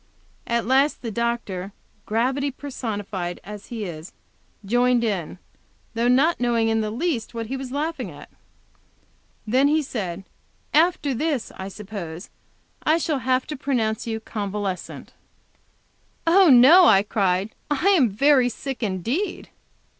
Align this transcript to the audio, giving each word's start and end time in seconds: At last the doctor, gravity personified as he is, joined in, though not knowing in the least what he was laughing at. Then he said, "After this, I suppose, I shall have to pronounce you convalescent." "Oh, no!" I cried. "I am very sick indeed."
At 0.47 0.65
last 0.65 1.03
the 1.03 1.11
doctor, 1.11 1.73
gravity 2.07 2.49
personified 2.49 3.39
as 3.43 3.67
he 3.67 3.85
is, 3.85 4.13
joined 4.65 5.03
in, 5.03 5.37
though 5.93 6.07
not 6.07 6.39
knowing 6.39 6.69
in 6.69 6.81
the 6.81 6.89
least 6.89 7.35
what 7.35 7.45
he 7.45 7.55
was 7.55 7.71
laughing 7.71 8.09
at. 8.09 8.27
Then 9.45 9.67
he 9.67 9.83
said, 9.83 10.23
"After 10.73 11.13
this, 11.13 11.51
I 11.55 11.67
suppose, 11.67 12.31
I 12.81 12.97
shall 12.97 13.19
have 13.19 13.45
to 13.45 13.55
pronounce 13.55 14.07
you 14.07 14.19
convalescent." 14.19 15.13
"Oh, 16.25 16.49
no!" 16.49 16.85
I 16.85 17.03
cried. 17.03 17.53
"I 17.69 17.89
am 17.89 18.09
very 18.09 18.49
sick 18.49 18.81
indeed." 18.81 19.49